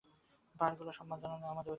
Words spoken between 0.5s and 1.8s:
পাহাড়গুলোকে সন্মান জানানো আমাদের ঐতিহ্য।